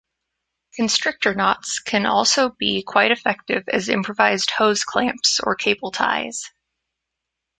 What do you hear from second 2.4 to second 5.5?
be quite effective as improvised hose clamps